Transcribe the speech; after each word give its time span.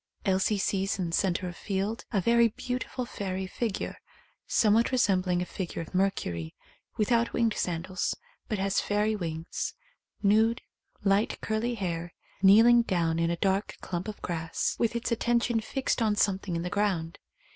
Elsie 0.25 0.57
sees 0.57 0.97
in 0.97 1.11
centre 1.11 1.47
of 1.47 1.55
field 1.55 2.05
a 2.11 2.19
very 2.19 2.47
beautiful 2.47 3.05
fairy 3.05 3.45
figure, 3.45 3.97
somewhat 4.47 4.91
resembling 4.91 5.43
a 5.43 5.45
figure 5.45 5.79
of 5.79 5.93
Mercury, 5.93 6.55
without 6.97 7.33
winged 7.33 7.53
sandals, 7.53 8.15
but 8.47 8.57
has 8.57 8.81
fairy 8.81 9.15
wings. 9.15 9.75
Nude, 10.23 10.63
light 11.03 11.39
curly 11.39 11.75
hair, 11.75 12.15
kneeling 12.41 12.81
down 12.81 13.19
in 13.19 13.29
a 13.29 13.37
115 13.37 13.37
THE 13.37 13.37
COMING 13.37 13.37
OF 13.37 13.41
THE 13.43 13.43
FAIRIES 13.43 13.61
dark 13.61 13.77
clump 13.81 14.07
of 14.17 14.21
grass, 14.23 14.75
with 14.79 14.95
its 14.95 15.11
attention 15.11 15.59
fixed 15.59 16.01
on 16.01 16.15
something 16.15 16.55
in 16.55 16.63
the 16.63 16.71
ground. 16.71 17.19